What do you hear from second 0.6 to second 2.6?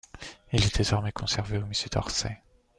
est désormais conservé au musée d'Orsay.